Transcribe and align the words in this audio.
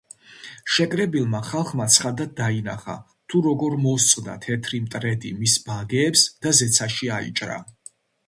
შეკრებილმა 0.75 1.41
ხალხმა 1.49 1.85
ცხადად 1.95 2.31
დაინახა, 2.39 2.95
თუ 3.33 3.41
როგორ 3.49 3.75
მოსწყდა 3.83 4.37
თეთრი 4.47 4.81
მტრედი 4.87 5.35
მის 5.43 5.57
ბაგეებს 5.67 6.27
და 6.47 6.57
ზეცაში 6.61 7.13
აიჭრა. 7.19 7.63